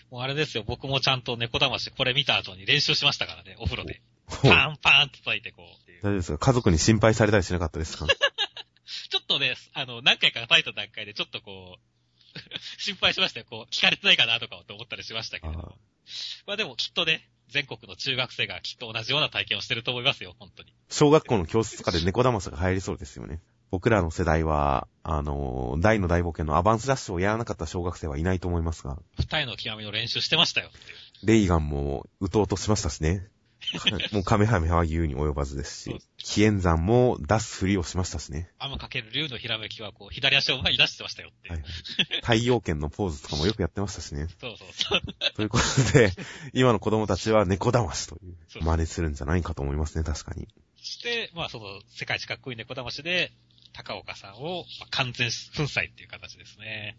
[0.10, 4.02] もうあれですよ、僕もちゃんと猫魂これ見た後に練習しましたからね、お風呂で。
[4.44, 5.92] パンパンと叩いてこう。
[6.02, 6.38] 大丈夫ですか？
[6.38, 8.08] 家族に心配されたりしなかったですか？
[9.10, 11.82] ちょっとね、あの、何回か叩いた段階でちょっとこう、
[12.82, 13.46] 心配しましたよ。
[13.50, 15.78] こう、聞かれてないかなとかって思ったりしましたけれど。
[16.48, 20.74] まあでもきっとね、全国の中学生がきっと同じような体験をしてると思いますよ、本当に。
[20.90, 23.42] 小学校の教室とかで猫騙しが入りそうですよね。
[23.72, 30.70] 僕らの世代は、あの、大の大冒険のアバンスダッシュをやらなかった小学生はいないと思いますが、二重の極みの練習してましたよ。
[31.24, 33.28] レイガンも撃とうとしましたしね。
[34.12, 38.50] もうカメハメハは言うに及ばずですそうし、紀元山も出すふりをしましたしね。
[38.58, 41.50] アムかける竜のひらめきはこう、左足を前に出してましたよって。
[41.50, 44.28] はいはい、太陽圏のポーズとかもよくやってましたしね。
[44.40, 45.02] そうそうそう。
[45.36, 46.12] ということで、
[46.54, 50.48] 今の子供たちは猫騙しという真似するんじゃないかと思いますね、確かに。
[50.78, 53.32] そして、まあその、世界一かっこいい猫騙しで、
[53.74, 56.98] 高岡さんを、まあ完全粉砕っていう形ですね。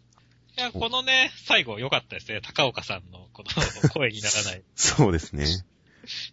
[0.56, 2.40] いや、このね、最後良かったですね。
[2.42, 5.46] 高岡さんのこの 声にならない、そうですね。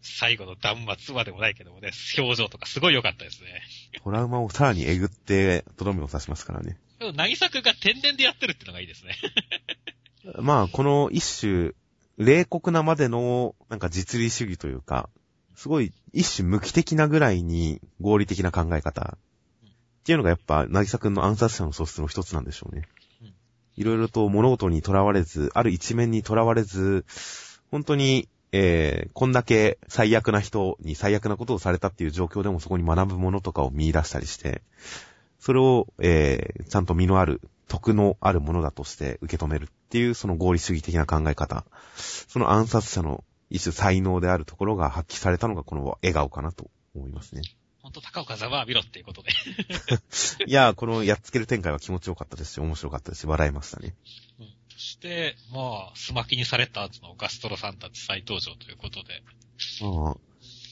[0.02, 3.62] 最後の断末までもないけどもね、表情とかすごい良かったですね。
[4.04, 6.78] トラウマをさらにえぐって、とどめを刺しますからね。
[7.00, 9.16] でも、なぎさくが天然でやってるってのがいいですね。
[10.42, 11.72] まあ、この一種、
[12.18, 15.10] 冷酷なまでの、なんか実利主義というか、
[15.56, 19.18] すごい一種無機的なぐらいに合理的な考え方。
[20.00, 22.84] っていうのがやっぱ、なぎさくんの暗殺者の素質の一つなんでしょうね
[23.22, 23.34] うん。
[23.78, 27.06] いろいろと物事に囚われず、ある一面に囚われず、
[27.72, 34.64] 本当に、えー、こんだけ最悪な人に最悪なことをされたっていう状況でもそこに学ぶものとかを見出したりして、
[35.40, 41.66] それを、えー、ちゃんと身のある、徳のあるものだとして受け止めるっていう、その合理主義的な考え方。
[41.96, 47.42] その暗殺者の一種才能であるところが発揮されたのがこの笑顔かなと思いますね。
[47.82, 49.30] ほんと、高岡ざまあ見ろっていうことで。
[50.46, 53.96] いやー、このやっつける展開は気持ちよかったですし、面白かったですし、笑いましたね。
[54.40, 59.24] うんそして、まあ、スマキにされた後のガストロさんたち再登場ということで。
[59.82, 60.18] まあ、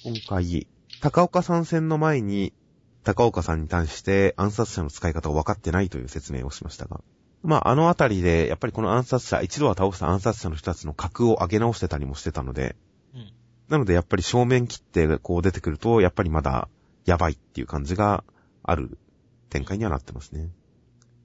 [0.03, 0.67] 今回、
[1.01, 2.53] 高岡参戦の前に、
[3.03, 7.01] 高岡さんに対して暗殺者の使い方を分かってないという説明をしましたが、
[7.43, 12.75] まあ、あのあたりで、やっぱりこの暗殺者、一度は倒した暗殺者の人たちの格を上げ直してたりもしてたので、
[13.13, 13.31] うん。
[13.69, 16.69] なのでやっぱり正面切ってこう出てくると、やっぱりまだ
[17.05, 18.23] やばいっていう感じが
[18.63, 18.97] ある
[19.49, 20.49] 展開にはなってますね。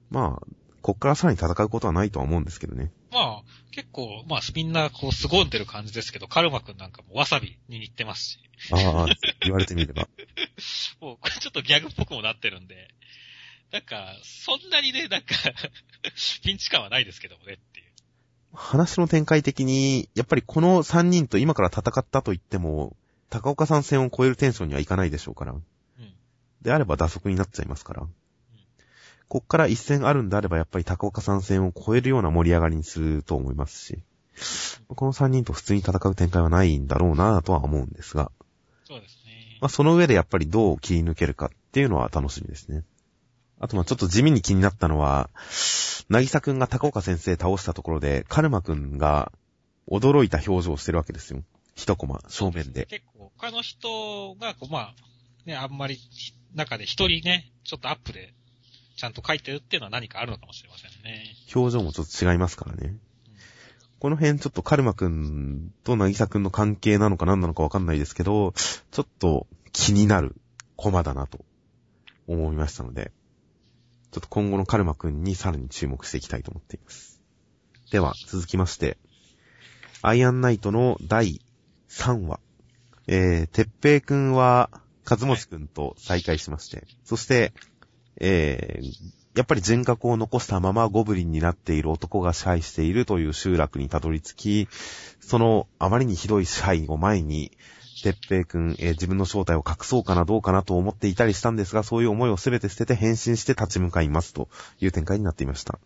[0.09, 0.47] まあ、
[0.83, 2.91] こっからさらに戦うことはないとは思うんですけどね。
[3.09, 8.39] まあ、結構、まあ、みんな、こう、凄んでる感じですけど、カルマくんなんかもわさびに似てますし、
[8.71, 9.07] ああ、
[9.41, 10.09] 言われてみれば。
[10.99, 12.89] もう、これちょっとギャグっぽくもなってるんで、
[13.71, 15.35] なんか、そんなにね、なんか、
[16.43, 17.91] ピンチ感はないですけどもねっていう。
[18.53, 22.97] 話の展開的に、やっぱりこの3人と今から戦ったと言っても、
[23.29, 25.53] 高岡さん戦を超えるテンションにはいかないでしょうから。
[25.53, 25.63] うん。
[26.61, 28.07] であれば打足になっちゃいますから。
[29.27, 33.99] こっから一戦あるんであればやっぱり高岡さん戦を超えるような盛り上がりにすると思いますし、
[34.87, 38.31] この3人と普通に戦う展開はないんだろうなとは思うんですが、
[38.85, 39.57] そうですね。
[39.61, 42.83] まあ、その上でやっぱりどう切り抜けるかっていうのは楽しみですね。
[43.59, 45.29] あとまあちょっと地味に気になったのは、
[46.09, 49.31] なぎさくんが高岡先生倒したところで、カルマくんが
[49.89, 51.43] 驚いた表情をしてるわけですよ。
[51.75, 52.85] 一コマ、正面で。
[52.85, 54.95] 結構、他の人が、こう、まあ、
[55.45, 55.97] ね、あんまり、
[56.53, 58.33] 中で一人ね、ちょっとアップで、
[58.95, 61.23] ちゃんと書いてるっていうのは何かあるのかもしれませんね。
[61.53, 62.95] 表情もちょっと違いますからね。
[63.99, 68.53] この辺ちょっとカルマくんとなぎさくんの関係なのか何なのかわかんないですけど、
[68.91, 70.35] ちょっと気になる
[70.75, 71.39] コマだなと
[72.27, 73.11] 思いましたので、
[74.11, 77.21] ちょっと今後のカルマくんにさらに注目していきたいと思っています。
[77.91, 78.97] では、続きまして、
[80.01, 81.41] アイアンナイトの第
[81.89, 82.39] 3話。
[83.07, 84.69] えー、てっぺいくんは、
[85.03, 87.53] かずもちくんと再会しまして、そして、
[88.25, 94.67] えー、やっぱり人格を残したままゴブリンになっている男が支配しているという集落にたどり着き、
[95.19, 97.51] そのあまりにひどい支配を前に、
[98.01, 104.47] てっぺいくん、えー自分の正体を隠そうかなどうかなと思っていたりしたんですが、そういう思いをすべて捨てて変身して立ち向かいますと
[104.79, 105.79] いう展開になっていました。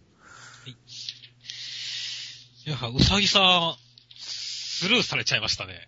[2.66, 3.76] いや、うさぎさん、
[4.20, 5.88] スルーされちゃいましたね。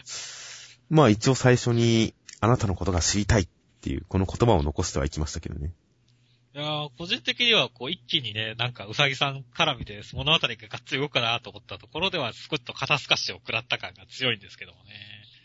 [0.90, 3.48] まあ一応最初にあなたのことが知りたい
[3.86, 5.72] っていう、この言葉を残してはいきましたけどね。
[6.56, 14.90] いやー個人的には、こう、一気にね、なんか、うさぎさん絡みで物語ががっつり動くかなと思ったところでは、少しと肩透かしを食らった感が強いんですけどもね。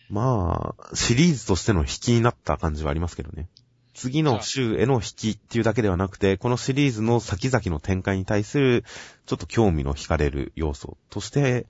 [0.10, 3.48] まあ、シリーズとしての引きになった感じはありますけどね。
[3.94, 8.86] 次の週への引きっていうだけではなくて、このシリーズの先々の展開に対する、
[9.28, 11.68] ちょっと興味の惹かれる要素として、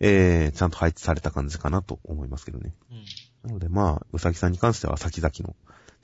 [0.00, 2.74] えー、ちゃんと配置された感じかなと思いますけどね。
[2.90, 3.04] うん。
[3.50, 5.54] なのでまあ、うさぎさんに関しては先々の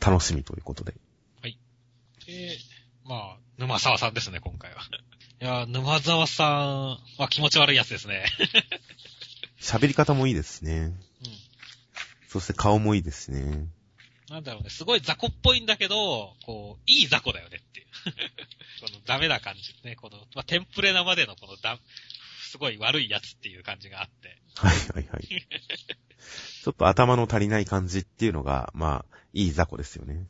[0.00, 0.94] 楽しみということで。
[2.26, 2.58] で、
[3.04, 4.80] まあ、沼沢さんですね、今回は。
[5.40, 8.24] いやー、沼沢さんは気持ち悪いやつですね。
[9.60, 10.72] 喋り方もいいですしね。
[10.74, 10.94] うん。
[12.28, 13.68] そして顔もいいですしね。
[14.28, 17.86] なんだろうね、すごい雑魚っぽいんだけど、こう、いい雑魚だよねっていう。
[18.82, 21.78] このダメな感じね、この、まあ、テンプレなまでのこのだ、
[22.56, 24.38] すごい悪いやつっていう感じがあって。
[24.54, 25.26] はいはいはい。
[26.64, 30.26] ちょっと頭の足りない感じっていうのが、まあ、いい雑魚ですよね。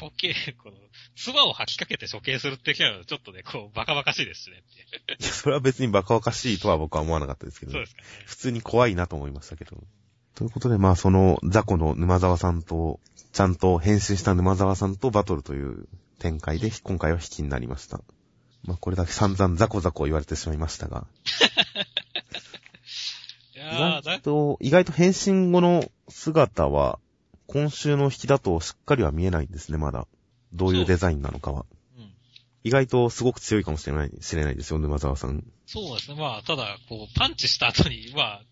[0.00, 0.76] 処刑、この、
[1.16, 8.08] 唾を吐きかけて処刑するっていうのはちょっとね、こう、バカバカしいですしねっていや、それは別にバカバカしいとは僕は思わなかったですけど、そうですかね。
[8.24, 9.76] 普通に怖いなと思いましたけど。
[10.34, 12.98] ということで、まあ、その雑魚の沼沢さんと、
[13.32, 15.86] ちゃんと変身した沼沢さんとバトルという
[16.18, 18.00] 展開で、今回は引きになりました。
[18.64, 21.06] まあ、これだけ散々ザコザコ言われてしまいましたが、
[23.54, 26.98] い意やー、だ外と、意外と変身後の姿は、
[27.46, 30.06] 今週の引きだとしっかりは見えないんですね、まだ。
[30.52, 31.64] どういうデザインなのかは。
[31.96, 32.12] うん。
[32.64, 35.44] 意外とすごく強いかもしれない、知れないですよ、沼沢さん。
[35.66, 36.20] そうですね。
[36.20, 38.42] まあ、ただ、こう、パンチした後に、まあ、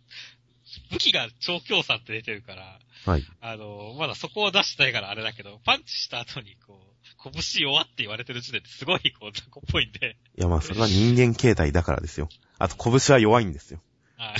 [0.90, 3.24] 武器が超強さって出てるから、はい。
[3.40, 6.87] あの、まだそこを出してないからあれだけど、パンチした後に、こう、
[7.22, 12.28] 拳弱って言われてる時点ですごい、こう、雑魚っぽいんで、いや、まあ、それは人間形態だからですよ。
[12.58, 13.80] あと、拳は弱いんですよ。
[14.16, 14.36] はい。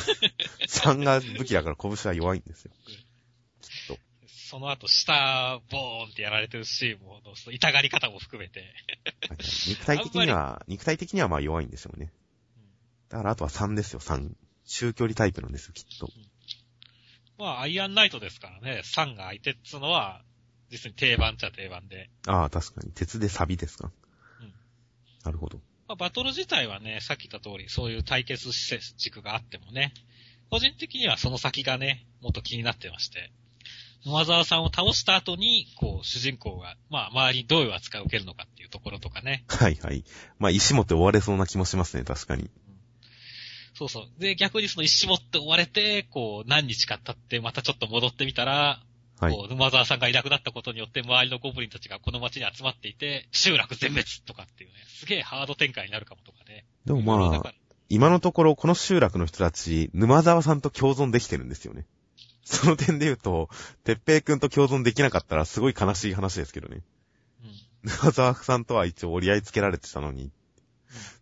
[0.66, 2.72] 3が武器だから拳は弱いんですよ。
[3.60, 3.98] きっと。
[4.26, 9.38] その後、下、ボーンってやられてるシーンも、その痛がり方も含めて、はい
[9.68, 12.10] 肉体的には、肉体的にはまあ弱いんでしょうね。
[13.08, 14.30] だからあとは3ですよ、3。
[14.66, 16.08] 中距離タイプなんですよ、きっと。
[17.38, 20.22] まあ、アイアンナイトですからね、サンが相手っつうのは、
[20.70, 22.10] 実に定番っちゃ定番で。
[22.26, 22.92] ああ、確かに。
[22.92, 23.90] 鉄でサビですか。
[24.40, 24.52] うん
[25.24, 25.58] なるほど。
[25.88, 28.50] まあ、バトル自体はね、さっき言った通り、そういう対決
[28.96, 29.92] 軸があってもね、
[30.50, 33.30] 個人的にはその先がね、もっと気になってまして、
[34.04, 39.44] 沼沢さんを倒した後に、こう、主人公が、まあ、周りにどういう扱いを受けるのかっていうところとかね。
[39.48, 40.04] はいはい。
[40.38, 42.48] まあ、石持って追われそうな気もしますね、確かに。
[43.74, 44.20] そうそう。
[44.20, 48.80] で、逆にその一絞って追われて、こう、何日か経って、またちょっと戻ってみたら、
[49.20, 49.48] はい。
[49.48, 56.64] 沼沢さんがいなくなったことによって、周りのゴブリンたちがこの町に集まっていて、集落全滅とかっていうね、すげえハード展開になるかもとかね。
[56.84, 57.52] でもまあ
[57.90, 61.86] 今のところこの集落の人たち、沼沢さんと共存できてるんですよね。
[62.44, 63.48] その点で言うと、
[63.84, 66.82] てっぺいくんと共存できなかったらすごい悲しい話ですけどね。
[67.42, 67.90] うん。
[67.90, 70.30] 沼沢さんとは一応折り合いつけられてたのに、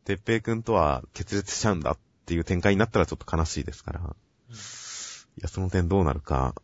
[0.05, 4.17] てっぺいくんとは決裂しちゃうんだっていう展開になったらちょっと悲しいですから。
[5.39, 6.55] いや、その点どうなるか、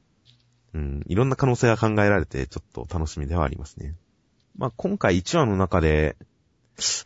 [0.74, 3.94] うん、いろんな可能性が考えられて、ちょっと楽しみではありますね。
[4.56, 6.16] まあ、今回1話の中で、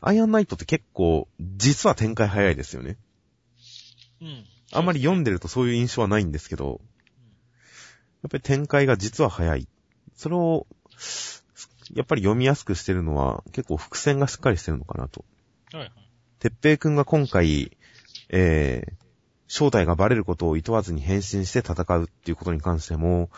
[0.01, 2.97] アイアンナイトって結構、実は展開早いですよね。
[4.21, 4.45] うん。
[4.73, 6.81] あんまり読んでるとそういう印象はないんですけど、
[8.23, 9.69] やっぱり展開が実は早い。
[10.15, 10.67] それを、
[11.95, 15.25] やっぱり読みやすくしてるのは、結構伏線がしっかりしてるのかなと。
[15.73, 15.93] はいはい。
[16.39, 17.77] てっぺいくんが今回、
[18.29, 18.93] えー、
[19.49, 23.31] 正体がバレることを厭わずに変身して戦うっていうことに関しても、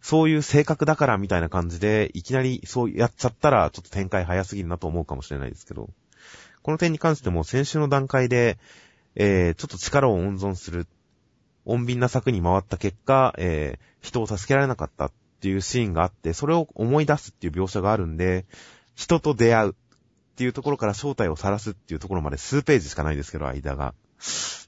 [0.00, 5.88] そういう性格だからみたいな感じで、いきなりそうやっちゃったら、ちょっと展開早すぎるなと思うかもしれないですけど、
[6.62, 8.58] この点に関しても先週の段階で、
[9.14, 10.86] えー、ちょっと力を温存する、
[11.64, 18.44] 穏便な策に回った結果、えー、人を助けられなかったっていうシーンがあって、それを思い出すっていう描写があるんで、
[18.94, 19.74] 人と出会うっ
[20.36, 23.94] ていうところから正体を晒すっていうところまで数ページしかないですけど、間が。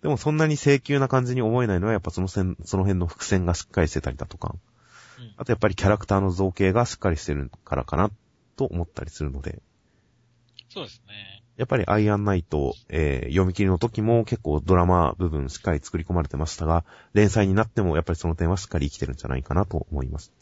[0.03, 4.61] でもそんなに請求な感じに思えないのはやっぱその線、その辺の伏線がしっかりしてたりだとか、うん
[5.38, 8.11] あとやっぱりキャラクターの造形がしっかりしてるからかな
[8.57, 9.62] と思ったりするので、
[10.68, 11.42] そうですね。
[11.57, 16.84] やっぱりアイアンナイト、えー、読み切りの時も結構ドラマ部分しっかり作り込まれてましたが、
[17.14, 20.32] 連載になってもやっぱりその点はしっかり生きてるんじゃないかなと思います。